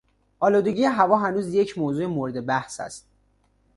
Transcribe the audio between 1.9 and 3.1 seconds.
مورد بحث است.